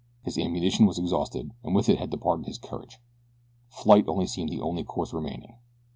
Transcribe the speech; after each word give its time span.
His 0.23 0.35
ammunition 0.35 0.87
was 0.87 0.97
exhausted 0.97 1.51
and 1.61 1.75
with 1.75 1.87
it 1.87 1.99
had 1.99 2.09
departed 2.09 2.47
his 2.47 2.57
courage. 2.57 2.97
Flight 3.69 4.07
seemed 4.25 4.49
the 4.49 4.59
only 4.59 4.83
course 4.83 5.13
remaining. 5.13 5.57